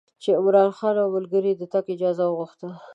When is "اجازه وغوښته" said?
1.95-2.69